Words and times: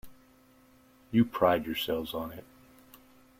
You 1.11 1.23
pride 1.25 1.67
yourselves 1.67 2.15
on 2.15 2.31
it. 2.31 2.43